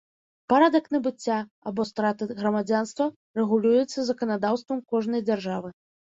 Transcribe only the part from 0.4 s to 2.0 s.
Парадак набыцця або